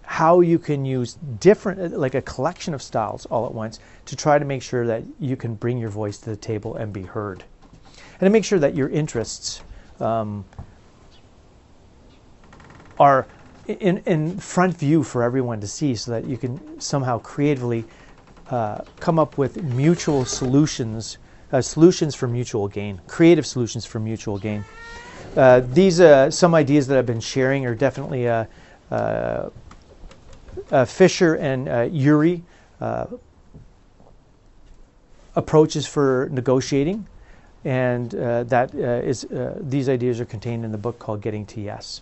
how 0.04 0.40
you 0.40 0.58
can 0.58 0.86
use 0.86 1.18
different, 1.40 1.98
like 1.98 2.16
a 2.16 2.22
collection 2.22 2.74
of 2.74 2.82
styles 2.82 3.26
all 3.28 3.46
at 3.46 3.54
once, 3.54 3.80
to 4.06 4.16
try 4.16 4.40
to 4.40 4.46
make 4.46 4.62
sure 4.62 4.88
that 4.88 5.04
you 5.20 5.36
can 5.36 5.54
bring 5.54 5.78
your 5.78 5.90
voice 5.90 6.18
to 6.18 6.30
the 6.30 6.36
table 6.36 6.76
and 6.76 6.92
be 6.92 7.04
heard. 7.04 7.44
And 8.20 8.22
to 8.22 8.30
make 8.30 8.44
sure 8.44 8.60
that 8.60 8.76
your 8.76 8.90
interests 8.90 9.62
um, 10.00 10.46
are 13.00 13.28
in, 13.68 14.00
in 14.00 14.38
front 14.40 14.76
view 14.78 15.04
for 15.04 15.22
everyone 15.22 15.62
to 15.62 15.68
see 15.68 15.96
so 15.96 16.12
that 16.12 16.26
you 16.26 16.38
can 16.38 16.82
somehow 16.82 17.20
creatively 17.20 17.86
uh, 18.50 18.82
come 19.00 19.20
up 19.20 19.38
with 19.38 19.62
mutual 19.64 20.26
solutions, 20.26 21.20
uh, 21.52 21.62
solutions 21.62 22.16
for 22.16 22.28
mutual 22.28 22.68
gain, 22.68 23.00
creative 23.08 23.46
solutions 23.46 23.86
for 23.86 24.00
mutual 24.00 24.40
gain. 24.40 24.66
Uh, 25.40 25.62
these 25.72 26.02
uh, 26.02 26.30
some 26.30 26.54
ideas 26.54 26.86
that 26.88 26.98
I've 26.98 27.06
been 27.06 27.22
sharing 27.22 27.66
are 27.66 27.74
definitely 27.74 28.28
uh, 28.28 28.44
uh, 28.92 29.50
Fisher 30.84 31.36
and 31.36 31.94
Ury 31.96 32.44
approaches 35.38 35.88
for 35.88 36.28
negotiating, 36.30 37.08
and 37.64 38.12
that 38.12 38.76
is 38.76 39.28
these 39.62 39.88
ideas 39.88 40.20
are 40.20 40.26
contained 40.26 40.66
in 40.66 40.74
the 40.74 40.78
book 40.78 41.00
called 41.00 41.22
Getting 41.22 41.46
to 41.46 41.62
Yes. 41.62 42.02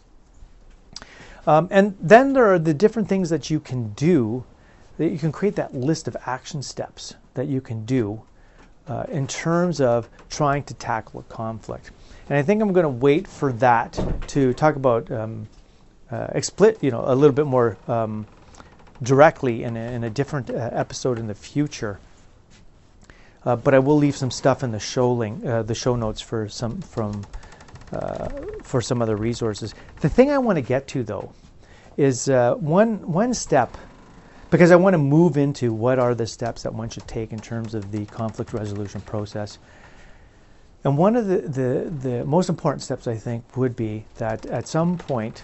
Um, 1.46 1.68
and 1.70 1.96
then 2.02 2.34
there 2.34 2.52
are 2.52 2.58
the 2.58 2.74
different 2.74 3.08
things 3.08 3.30
that 3.30 3.52
you 3.52 3.60
can 3.60 3.94
do, 3.94 4.46
that 4.98 5.10
you 5.10 5.20
can 5.20 5.32
create 5.32 5.56
that 5.58 5.76
list 5.76 6.08
of 6.08 6.18
action 6.26 6.64
steps 6.64 7.14
that 7.36 7.46
you 7.46 7.62
can 7.62 7.86
do 7.86 8.24
uh, 8.88 9.06
in 9.10 9.28
terms 9.28 9.82
of 9.82 10.10
trying 10.30 10.64
to 10.64 10.74
tackle 10.74 11.20
a 11.20 11.24
conflict. 11.24 11.92
And 12.30 12.38
I 12.38 12.42
think 12.42 12.62
I'm 12.62 12.74
going 12.74 12.84
to 12.84 12.90
wait 12.90 13.28
for 13.28 13.54
that 13.54 14.00
to 14.28 14.54
talk 14.54 14.76
about 14.76 15.10
um, 15.12 15.48
uh, 16.12 16.28
explit, 16.34 16.82
you 16.82 16.92
know, 16.92 17.04
a 17.06 17.16
little 17.16 17.36
bit 17.36 17.46
more 17.46 17.78
um, 17.88 18.26
directly 19.02 19.64
in 19.64 19.78
a, 19.78 19.92
in 19.92 20.04
a 20.04 20.10
different 20.10 20.50
uh, 20.50 20.70
episode 20.74 21.20
in 21.20 21.28
the 21.28 21.36
future. 21.36 22.00
Uh, 23.46 23.56
but 23.56 23.74
I 23.74 23.80
will 23.80 23.98
leave 23.98 24.16
some 24.16 24.32
stuff 24.32 24.64
in 24.64 24.72
the 24.72 24.80
show 24.80 25.12
link, 25.14 25.46
uh, 25.46 25.64
the 25.64 25.76
show 25.76 25.96
notes 25.96 26.20
for 26.20 26.50
some 26.50 26.82
from 26.82 27.26
uh, 27.94 28.28
for 28.64 28.82
some 28.82 29.02
other 29.02 29.16
resources. 29.16 29.74
The 30.02 30.10
thing 30.10 30.32
I 30.32 30.38
want 30.38 30.58
to 30.58 30.62
get 30.62 30.88
to 30.90 31.04
though 31.04 31.32
is 31.96 32.28
uh, 32.28 32.56
one 32.56 33.10
one 33.10 33.34
step 33.34 33.78
because 34.50 34.72
I 34.72 34.76
want 34.76 34.94
to 34.94 35.00
move 35.00 35.38
into 35.38 35.74
what 35.74 36.00
are 36.00 36.16
the 36.16 36.28
steps 36.28 36.64
that 36.64 36.74
one 36.74 36.90
should 36.90 37.08
take 37.08 37.34
in 37.34 37.42
terms 37.42 37.74
of 37.74 37.92
the 37.92 38.06
conflict 38.06 38.54
resolution 38.54 39.02
process. 39.02 39.60
And 40.84 40.98
one 40.98 41.16
of 41.16 41.28
the, 41.28 41.40
the, 41.40 41.90
the 41.90 42.26
most 42.26 42.48
important 42.48 42.82
steps 42.82 43.08
I 43.08 43.16
think 43.16 43.58
would 43.58 43.76
be 43.76 44.06
that 44.16 44.46
at 44.46 44.68
some 44.68 44.98
point, 44.98 45.44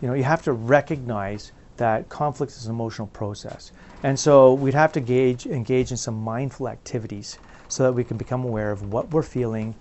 you 0.00 0.08
know, 0.08 0.14
you 0.14 0.24
have 0.24 0.42
to 0.42 0.52
recognize 0.52 1.52
that 1.78 2.08
conflict 2.08 2.52
is 2.52 2.66
an 2.66 2.72
emotional 2.72 3.08
process. 3.08 3.72
And 4.02 4.18
so 4.18 4.52
we'd 4.52 4.74
have 4.74 4.92
to 4.92 5.00
gauge, 5.00 5.46
engage 5.46 5.90
in 5.90 5.96
some 5.96 6.16
mindful 6.16 6.68
activities 6.68 7.38
so 7.68 7.84
that 7.84 7.92
we 7.92 8.04
can 8.04 8.18
become 8.18 8.44
aware 8.44 8.70
of 8.72 8.82
what 8.82 9.10
we're 9.10 9.22
feeling, 9.22 9.74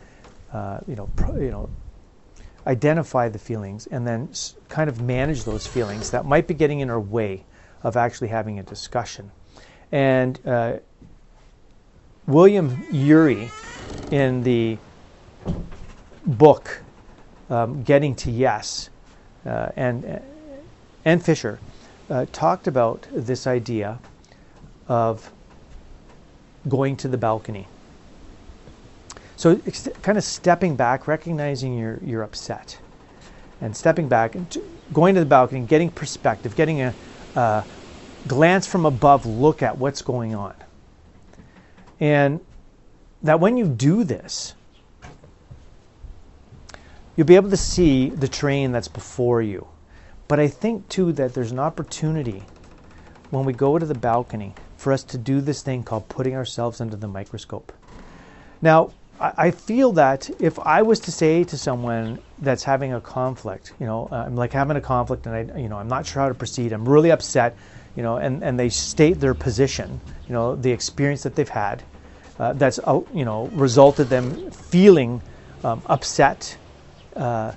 uh, 0.54 0.80
you 0.88 0.96
know, 0.96 1.10
pro, 1.16 1.36
you 1.36 1.52
know, 1.52 1.70
identify 2.66 3.28
the 3.28 3.40
feelings 3.40 3.88
and 3.88 4.08
then 4.08 4.30
kind 4.70 4.90
of 4.90 5.02
manage 5.02 5.44
those 5.44 5.68
feelings 5.68 6.12
that 6.12 6.26
might 6.26 6.48
be 6.48 6.54
getting 6.54 6.80
in 6.80 6.90
our 6.90 7.00
way 7.00 7.44
of 7.84 7.98
actually 7.98 8.28
having 8.28 8.60
a 8.60 8.64
discussion. 8.64 9.32
And 9.92 10.40
uh, 10.46 10.78
William 12.28 12.86
Ury, 12.92 13.50
in 14.12 14.44
the 14.44 14.78
book 16.26 16.82
um, 17.50 17.84
Getting 17.84 18.16
to 18.16 18.32
Yes, 18.32 18.90
uh, 19.46 19.70
and 19.76 20.22
and 21.04 21.24
Fisher 21.24 21.60
uh, 22.10 22.26
talked 22.32 22.68
about 22.68 23.08
this 23.12 23.48
idea 23.48 24.00
of 24.88 25.32
going 26.68 26.96
to 26.98 27.08
the 27.08 27.18
balcony 27.18 27.68
so 29.42 29.56
kind 30.04 30.20
of 30.20 30.24
stepping 30.24 30.76
back, 30.76 31.08
recognizing 31.08 31.76
you're, 31.76 31.98
you're 32.04 32.22
upset, 32.22 32.78
and 33.60 33.76
stepping 33.76 34.08
back 34.08 34.36
and 34.36 34.56
going 34.94 35.16
to 35.16 35.20
the 35.20 35.26
balcony, 35.26 35.62
getting 35.62 35.90
perspective, 35.90 36.56
getting 36.56 36.84
a, 36.84 36.94
a 37.36 37.66
glance 38.28 38.68
from 38.68 38.86
above 38.86 39.26
look 39.26 39.62
at 39.62 39.78
what's 39.78 40.02
going 40.02 40.36
on. 40.36 40.54
And 42.00 42.40
that 43.24 43.40
when 43.40 43.58
you 43.58 43.68
do 43.68 44.04
this, 44.04 44.54
you'll 47.16 47.28
be 47.28 47.36
able 47.36 47.50
to 47.50 47.58
see 47.58 48.10
the 48.10 48.28
train 48.28 48.72
that's 48.72 48.88
before 48.88 49.42
you. 49.42 49.68
But 50.28 50.40
I 50.40 50.48
think 50.48 50.88
too 50.90 51.12
that 51.14 51.34
there's 51.34 51.52
an 51.52 51.60
opportunity 51.60 52.44
when 53.30 53.46
we 53.46 53.54
go 53.54 53.78
to 53.78 53.86
the 53.86 53.96
balcony 53.96 54.54
for 54.78 54.92
us 54.92 55.04
to 55.04 55.18
do 55.18 55.42
this 55.42 55.62
thing 55.62 55.84
called 55.84 56.10
putting 56.10 56.36
ourselves 56.36 56.82
under 56.82 56.96
the 56.96 57.08
microscope. 57.08 57.72
Now, 58.62 58.92
I 59.20 59.52
feel 59.52 59.92
that 59.94 60.32
if 60.42 60.58
I 60.58 60.82
was 60.82 61.00
to 61.02 61.12
say 61.12 61.44
to 61.44 61.58
someone 61.58 62.20
that's 62.42 62.64
having 62.64 62.92
a 62.92 63.00
conflict, 63.00 63.74
you 63.80 63.86
know, 63.86 64.08
I'm 64.12 64.36
like 64.36 64.52
having 64.52 64.76
a 64.76 64.82
conflict 64.82 65.28
and 65.28 65.36
I, 65.36 65.60
you 65.60 65.70
know, 65.70 65.78
I'm 65.78 65.88
not 65.88 66.08
sure 66.08 66.24
how 66.24 66.28
to 66.28 66.34
proceed. 66.34 66.74
I'm 66.74 66.90
really 66.90 67.12
upset, 67.12 67.56
you 67.96 68.02
know, 68.02 68.18
and, 68.18 68.44
and 68.44 68.60
they 68.60 68.70
state 68.70 69.20
their 69.20 69.36
position, 69.36 70.02
you 70.28 70.34
know, 70.34 70.56
the 70.56 70.72
experience 70.72 71.24
that 71.24 71.36
they've 71.36 71.48
had, 71.48 71.84
uh, 72.40 72.54
that's, 72.54 72.80
uh, 72.84 73.00
you 73.14 73.26
know, 73.26 73.48
resulted 73.54 74.10
them 74.10 74.50
feeling 74.50 75.22
um, 75.64 75.84
upset 75.86 76.58
uh, 77.16 77.52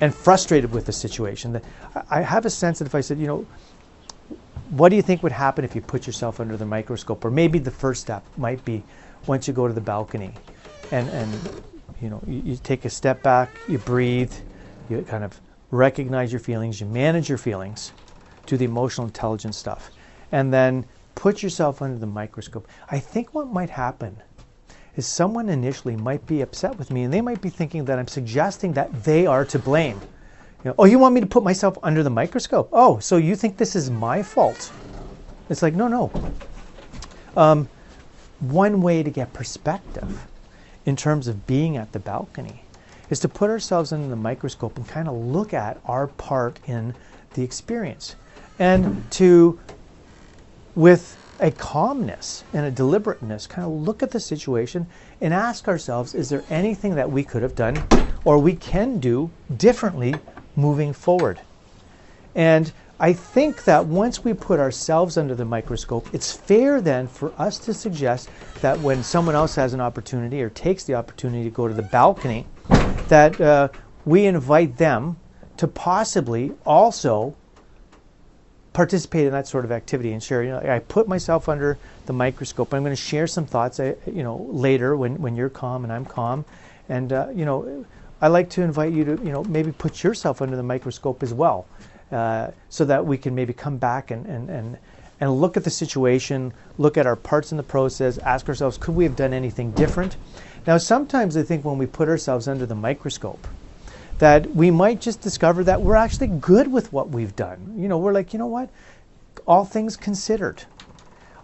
and 0.00 0.12
frustrated 0.12 0.72
with 0.72 0.86
the 0.86 0.92
situation. 0.92 1.52
That 1.52 1.64
I 2.10 2.22
have 2.22 2.44
a 2.46 2.50
sense 2.50 2.80
that 2.80 2.86
if 2.86 2.94
I 2.96 3.00
said, 3.00 3.18
you 3.18 3.28
know, 3.28 3.46
what 4.70 4.88
do 4.88 4.96
you 4.96 5.02
think 5.02 5.22
would 5.22 5.32
happen 5.32 5.64
if 5.64 5.76
you 5.76 5.80
put 5.80 6.08
yourself 6.08 6.40
under 6.40 6.56
the 6.56 6.66
microscope? 6.66 7.24
Or 7.24 7.30
maybe 7.30 7.60
the 7.60 7.70
first 7.70 8.00
step 8.00 8.24
might 8.36 8.64
be 8.64 8.82
once 9.26 9.46
you 9.46 9.54
go 9.54 9.68
to 9.68 9.74
the 9.74 9.80
balcony 9.80 10.34
and, 10.90 11.08
and 11.08 11.62
you 12.04 12.10
know, 12.10 12.22
you, 12.26 12.42
you 12.44 12.56
take 12.62 12.84
a 12.84 12.90
step 12.90 13.22
back, 13.22 13.48
you 13.66 13.78
breathe, 13.78 14.32
you 14.90 15.00
kind 15.08 15.24
of 15.24 15.40
recognize 15.70 16.30
your 16.30 16.38
feelings, 16.38 16.78
you 16.78 16.86
manage 16.86 17.30
your 17.30 17.38
feelings, 17.38 17.92
do 18.44 18.58
the 18.58 18.66
emotional 18.66 19.06
intelligence 19.06 19.56
stuff, 19.56 19.90
and 20.30 20.52
then 20.52 20.84
put 21.14 21.42
yourself 21.42 21.80
under 21.80 21.98
the 21.98 22.06
microscope. 22.06 22.68
I 22.90 22.98
think 22.98 23.32
what 23.32 23.48
might 23.48 23.70
happen 23.70 24.22
is 24.96 25.06
someone 25.06 25.48
initially 25.48 25.96
might 25.96 26.26
be 26.26 26.42
upset 26.42 26.76
with 26.76 26.90
me 26.90 27.04
and 27.04 27.12
they 27.12 27.22
might 27.22 27.40
be 27.40 27.48
thinking 27.48 27.86
that 27.86 27.98
I'm 27.98 28.06
suggesting 28.06 28.74
that 28.74 28.92
they 29.02 29.24
are 29.24 29.46
to 29.46 29.58
blame. 29.58 29.98
You 30.62 30.70
know, 30.70 30.74
oh, 30.78 30.84
you 30.84 30.98
want 30.98 31.14
me 31.14 31.22
to 31.22 31.26
put 31.26 31.42
myself 31.42 31.78
under 31.82 32.02
the 32.02 32.10
microscope? 32.10 32.68
Oh, 32.70 32.98
so 32.98 33.16
you 33.16 33.34
think 33.34 33.56
this 33.56 33.74
is 33.74 33.90
my 33.90 34.22
fault? 34.22 34.72
It's 35.48 35.62
like, 35.62 35.74
no, 35.74 35.88
no. 35.88 36.12
Um, 37.34 37.66
one 38.40 38.82
way 38.82 39.02
to 39.02 39.10
get 39.10 39.32
perspective 39.32 40.26
in 40.84 40.96
terms 40.96 41.28
of 41.28 41.46
being 41.46 41.76
at 41.76 41.92
the 41.92 41.98
balcony 41.98 42.64
is 43.10 43.20
to 43.20 43.28
put 43.28 43.50
ourselves 43.50 43.92
under 43.92 44.08
the 44.08 44.16
microscope 44.16 44.76
and 44.76 44.88
kind 44.88 45.08
of 45.08 45.14
look 45.14 45.52
at 45.52 45.80
our 45.84 46.06
part 46.06 46.58
in 46.66 46.94
the 47.34 47.42
experience. 47.42 48.16
And 48.58 49.10
to 49.12 49.60
with 50.74 51.18
a 51.40 51.50
calmness 51.50 52.44
and 52.52 52.64
a 52.64 52.70
deliberateness 52.70 53.46
kind 53.46 53.66
of 53.66 53.72
look 53.72 54.02
at 54.02 54.10
the 54.10 54.20
situation 54.20 54.86
and 55.20 55.34
ask 55.34 55.68
ourselves 55.68 56.14
is 56.14 56.28
there 56.28 56.44
anything 56.48 56.94
that 56.94 57.10
we 57.10 57.24
could 57.24 57.42
have 57.42 57.54
done 57.54 57.84
or 58.24 58.38
we 58.38 58.54
can 58.54 58.98
do 59.00 59.30
differently 59.54 60.22
moving 60.54 60.92
forward? 60.92 61.40
And 62.34 62.72
I 63.00 63.12
think 63.12 63.64
that 63.64 63.86
once 63.86 64.22
we 64.22 64.34
put 64.34 64.60
ourselves 64.60 65.16
under 65.16 65.34
the 65.34 65.44
microscope, 65.44 66.08
it's 66.12 66.32
fair 66.32 66.80
then 66.80 67.08
for 67.08 67.38
us 67.40 67.58
to 67.60 67.74
suggest 67.74 68.30
that 68.60 68.78
when 68.80 69.02
someone 69.02 69.34
else 69.34 69.56
has 69.56 69.74
an 69.74 69.80
opportunity 69.80 70.40
or 70.42 70.48
takes 70.50 70.84
the 70.84 70.94
opportunity 70.94 71.44
to 71.44 71.50
go 71.50 71.66
to 71.66 71.74
the 71.74 71.82
balcony, 71.82 72.46
that 73.08 73.40
uh, 73.40 73.68
we 74.04 74.26
invite 74.26 74.76
them 74.76 75.16
to 75.56 75.68
possibly 75.68 76.52
also 76.64 77.36
participate 78.72 79.26
in 79.26 79.32
that 79.32 79.46
sort 79.46 79.64
of 79.64 79.72
activity 79.72 80.12
and 80.12 80.22
share. 80.22 80.42
You 80.42 80.50
know, 80.50 80.58
I 80.58 80.78
put 80.80 81.08
myself 81.08 81.48
under 81.48 81.78
the 82.06 82.12
microscope. 82.12 82.74
I'm 82.74 82.82
going 82.82 82.94
to 82.94 83.00
share 83.00 83.26
some 83.26 83.46
thoughts, 83.46 83.80
I, 83.80 83.96
you 84.06 84.22
know, 84.22 84.46
later 84.50 84.96
when, 84.96 85.20
when 85.20 85.36
you're 85.36 85.48
calm 85.50 85.84
and 85.84 85.92
I'm 85.92 86.04
calm, 86.04 86.44
and 86.88 87.12
uh, 87.12 87.28
you 87.34 87.44
know, 87.44 87.86
I 88.20 88.28
like 88.28 88.50
to 88.50 88.62
invite 88.62 88.92
you 88.92 89.04
to, 89.04 89.12
you 89.12 89.32
know, 89.32 89.44
maybe 89.44 89.72
put 89.72 90.02
yourself 90.02 90.42
under 90.42 90.56
the 90.56 90.62
microscope 90.62 91.22
as 91.22 91.32
well, 91.34 91.66
uh, 92.14 92.50
so 92.70 92.84
that 92.84 93.04
we 93.04 93.18
can 93.18 93.34
maybe 93.34 93.52
come 93.52 93.76
back 93.76 94.10
and, 94.10 94.24
and, 94.26 94.48
and 94.48 94.78
and 95.20 95.40
look 95.40 95.56
at 95.56 95.64
the 95.64 95.70
situation, 95.70 96.52
look 96.76 96.96
at 96.98 97.06
our 97.06 97.16
parts 97.16 97.52
in 97.52 97.56
the 97.56 97.62
process, 97.62 98.18
ask 98.18 98.48
ourselves, 98.48 98.76
could 98.76 98.94
we 98.94 99.04
have 99.04 99.14
done 99.14 99.32
anything 99.32 99.70
different? 99.72 100.16
Now, 100.66 100.76
sometimes 100.76 101.36
I 101.36 101.42
think 101.42 101.64
when 101.64 101.78
we 101.78 101.86
put 101.86 102.08
ourselves 102.08 102.48
under 102.48 102.66
the 102.66 102.74
microscope, 102.74 103.46
that 104.18 104.54
we 104.54 104.70
might 104.70 105.00
just 105.00 105.20
discover 105.20 105.64
that 105.64 105.80
we're 105.80 105.94
actually 105.96 106.26
good 106.26 106.70
with 106.70 106.92
what 106.92 107.10
we've 107.10 107.34
done. 107.36 107.74
You 107.76 107.88
know, 107.88 107.98
we're 107.98 108.12
like, 108.12 108.32
you 108.32 108.38
know 108.38 108.46
what? 108.46 108.70
All 109.46 109.64
things 109.64 109.96
considered, 109.96 110.64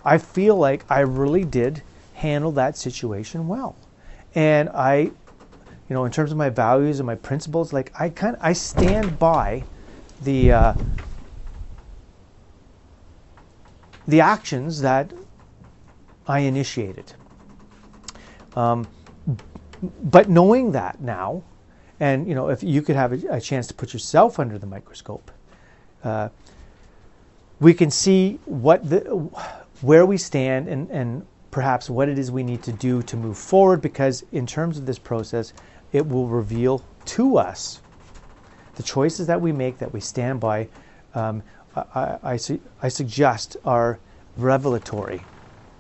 I 0.05 0.19
feel 0.19 0.57
like 0.57 0.85
I 0.91 1.01
really 1.01 1.45
did 1.45 1.83
handle 2.15 2.53
that 2.53 2.77
situation 2.77 3.49
well. 3.49 3.77
And 4.35 4.69
I, 4.71 4.97
you 4.99 5.95
know, 5.95 6.05
in 6.05 6.13
terms 6.13 6.33
of 6.33 6.39
my 6.39 6.49
values 6.49 6.99
and 7.01 7.07
my 7.07 7.17
principles, 7.17 7.73
like 7.73 7.93
I 7.99 8.09
kind 8.09 8.37
of, 8.37 8.43
I 8.43 8.53
stand 8.53 9.19
by 9.19 9.65
the 10.23 10.53
uh, 10.53 10.75
the 14.07 14.21
actions 14.21 14.81
that 14.81 15.13
I 16.27 16.41
initiated. 16.41 17.13
Um, 18.57 18.87
but 20.03 20.29
knowing 20.29 20.73
that 20.73 21.01
now, 21.01 21.43
and 21.99 22.29
you 22.29 22.35
know, 22.35 22.49
if 22.49 22.63
you 22.63 22.83
could 22.83 22.97
have 22.97 23.13
a, 23.13 23.37
a 23.37 23.41
chance 23.41 23.67
to 23.69 23.75
put 23.75 23.93
yourself 23.93 24.39
under 24.39 24.59
the 24.59 24.67
microscope, 24.67 25.31
uh, 26.05 26.29
we 27.61 27.75
can 27.75 27.91
see 27.91 28.39
what 28.45 28.89
the, 28.89 29.01
where 29.81 30.05
we 30.05 30.17
stand 30.17 30.69
and, 30.69 30.91
and 30.91 31.27
perhaps 31.51 31.89
what 31.89 32.09
it 32.09 32.19
is 32.19 32.31
we 32.31 32.43
need 32.43 32.63
to 32.63 32.73
do 32.73 33.03
to 33.03 33.17
move 33.17 33.39
forward. 33.39 33.81
Because 33.81 34.25
in 34.33 34.47
terms 34.47 34.77
of 34.77 34.87
this 34.87 34.99
process, 34.99 35.53
it 35.93 36.07
will 36.07 36.27
reveal 36.27 36.85
to 37.07 37.39
us 37.39 37.81
the 38.81 38.87
choices 38.87 39.27
that 39.27 39.43
we 39.43 39.53
make, 39.53 39.79
that 39.79 39.93
we 39.93 40.01
stand 40.01 40.41
by. 40.41 40.69
Um, 41.15 41.43
I, 41.77 42.19
I, 42.23 42.39
I 42.83 42.89
suggest 42.89 43.59
are 43.65 44.01
revelatory. 44.37 45.27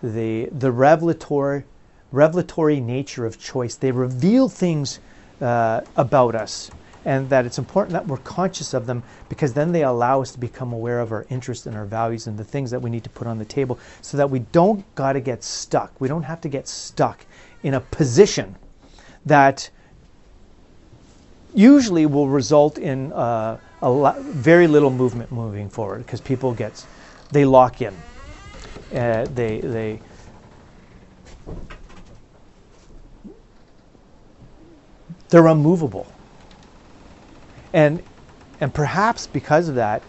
The 0.02 0.50
the 0.52 0.70
revelatory 0.70 1.64
revelatory 2.12 2.80
nature 2.80 3.24
of 3.24 3.38
choice. 3.40 3.76
They 3.76 3.90
reveal 3.92 4.50
things 4.50 5.00
uh, 5.40 5.82
about 5.96 6.34
us, 6.34 6.72
and 7.06 7.30
that 7.30 7.46
it's 7.46 7.58
important 7.58 7.94
that 7.94 8.06
we're 8.06 8.18
conscious 8.18 8.74
of 8.74 8.84
them 8.86 9.02
because 9.30 9.54
then 9.54 9.72
they 9.72 9.82
allow 9.84 10.20
us 10.20 10.32
to 10.32 10.38
become 10.38 10.72
aware 10.74 11.00
of 11.00 11.10
our 11.10 11.26
interests 11.30 11.66
and 11.66 11.76
our 11.76 11.86
values 11.86 12.26
and 12.26 12.38
the 12.38 12.44
things 12.44 12.70
that 12.70 12.82
we 12.82 12.90
need 12.90 13.04
to 13.04 13.10
put 13.10 13.26
on 13.26 13.38
the 13.38 13.46
table 13.46 13.80
so 14.02 14.18
that 14.18 14.28
we 14.30 14.40
don't 14.40 14.84
got 14.94 15.14
to 15.14 15.20
get 15.20 15.42
stuck. 15.42 15.98
We 16.00 16.08
don't 16.08 16.24
have 16.24 16.40
to 16.42 16.48
get 16.50 16.68
stuck 16.68 17.24
in 17.62 17.74
a 17.74 17.80
position 17.80 18.56
that 19.24 19.70
usually 21.54 22.06
will 22.06 22.28
result 22.28 22.78
in 22.78 23.12
uh, 23.12 23.58
very 24.20 24.66
little 24.66 24.90
movement 24.90 25.32
moving 25.32 25.68
forward 25.68 26.04
because 26.04 26.20
people 26.20 26.54
get 26.54 26.84
they 27.30 27.44
lock 27.44 27.80
in. 27.82 27.94
Uh, 28.94 29.26
they 29.34 29.60
they 29.60 30.00
they're 35.28 35.46
unmovable. 35.46 36.06
And 37.72 38.02
and 38.60 38.74
perhaps 38.74 39.26
because 39.26 39.68
of 39.68 39.76
that, 39.76 40.02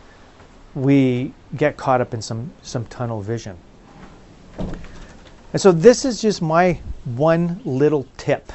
we 0.76 1.34
get 1.56 1.78
caught 1.78 2.02
up 2.02 2.14
in 2.14 2.22
some 2.22 2.52
some 2.62 2.86
tunnel 2.86 3.22
vision. 3.22 3.58
And 4.58 5.62
so 5.62 5.72
this 5.72 6.06
is 6.06 6.22
just 6.22 6.42
my 6.42 6.80
one 7.04 7.62
little 7.66 8.08
tip 8.18 8.52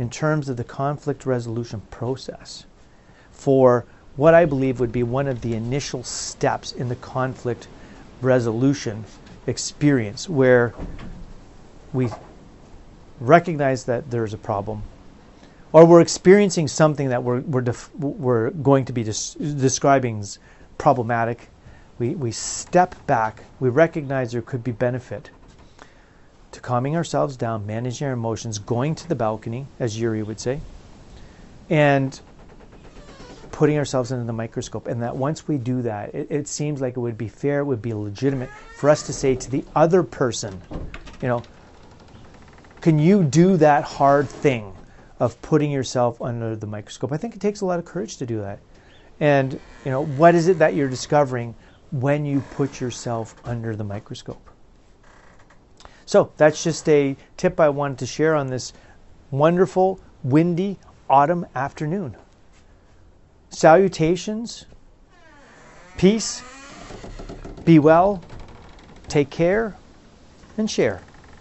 in 0.00 0.08
terms 0.08 0.48
of 0.48 0.56
the 0.56 0.64
conflict 0.64 1.26
resolution 1.26 1.82
process 1.90 2.64
for 3.30 3.84
what 4.16 4.32
I 4.32 4.46
believe 4.46 4.80
would 4.80 4.92
be 4.92 5.02
one 5.02 5.28
of 5.28 5.42
the 5.42 5.54
initial 5.54 6.02
steps 6.02 6.72
in 6.72 6.88
the 6.88 6.96
conflict 6.96 7.68
resolution 8.22 9.04
experience 9.46 10.26
where 10.26 10.74
we 11.92 12.08
recognize 13.20 13.84
that 13.84 14.10
there's 14.10 14.32
a 14.32 14.38
problem 14.38 14.82
or 15.70 15.84
we're 15.84 16.00
experiencing 16.00 16.66
something 16.66 17.10
that 17.10 17.22
we're, 17.22 17.40
we're, 17.40 17.60
def- 17.60 17.94
we're 17.94 18.50
going 18.50 18.86
to 18.86 18.94
be 18.94 19.04
des- 19.04 19.38
describing 19.38 20.20
as 20.20 20.38
problematic, 20.78 21.48
we, 21.98 22.14
we 22.14 22.32
step 22.32 22.94
back, 23.06 23.44
we 23.60 23.68
recognize 23.68 24.32
there 24.32 24.40
could 24.40 24.64
be 24.64 24.72
benefit 24.72 25.28
to 26.52 26.60
calming 26.60 26.96
ourselves 26.96 27.36
down, 27.36 27.66
managing 27.66 28.06
our 28.06 28.12
emotions, 28.12 28.58
going 28.58 28.94
to 28.96 29.08
the 29.08 29.14
balcony, 29.14 29.66
as 29.78 29.98
Ury 30.00 30.22
would 30.22 30.40
say, 30.40 30.60
and 31.68 32.20
putting 33.52 33.78
ourselves 33.78 34.10
under 34.10 34.24
the 34.24 34.32
microscope. 34.32 34.86
And 34.86 35.02
that 35.02 35.16
once 35.16 35.46
we 35.46 35.58
do 35.58 35.82
that, 35.82 36.14
it, 36.14 36.28
it 36.30 36.48
seems 36.48 36.80
like 36.80 36.96
it 36.96 37.00
would 37.00 37.18
be 37.18 37.28
fair, 37.28 37.60
it 37.60 37.64
would 37.64 37.82
be 37.82 37.92
legitimate 37.92 38.50
for 38.76 38.90
us 38.90 39.06
to 39.06 39.12
say 39.12 39.34
to 39.36 39.50
the 39.50 39.64
other 39.76 40.02
person, 40.02 40.60
you 41.22 41.28
know, 41.28 41.42
can 42.80 42.98
you 42.98 43.22
do 43.22 43.56
that 43.58 43.84
hard 43.84 44.28
thing? 44.28 44.72
of 45.20 45.40
putting 45.42 45.70
yourself 45.70 46.20
under 46.20 46.56
the 46.56 46.66
microscope. 46.66 47.12
I 47.12 47.18
think 47.18 47.36
it 47.36 47.40
takes 47.40 47.60
a 47.60 47.66
lot 47.66 47.78
of 47.78 47.84
courage 47.84 48.16
to 48.16 48.26
do 48.26 48.40
that. 48.40 48.58
And 49.20 49.60
you 49.84 49.90
know, 49.90 50.00
what 50.00 50.34
is 50.34 50.48
it 50.48 50.58
that 50.58 50.74
you're 50.74 50.88
discovering 50.88 51.54
when 51.92 52.24
you 52.24 52.40
put 52.40 52.80
yourself 52.80 53.36
under 53.44 53.76
the 53.76 53.84
microscope? 53.84 54.49
So 56.10 56.32
that's 56.38 56.64
just 56.64 56.88
a 56.88 57.16
tip 57.36 57.60
I 57.60 57.68
wanted 57.68 57.98
to 57.98 58.06
share 58.06 58.34
on 58.34 58.48
this 58.48 58.72
wonderful, 59.30 60.00
windy 60.24 60.76
autumn 61.08 61.46
afternoon. 61.54 62.16
Salutations, 63.50 64.66
peace, 65.96 66.42
be 67.64 67.78
well, 67.78 68.24
take 69.06 69.30
care, 69.30 69.76
and 70.58 70.68
share. 70.68 71.00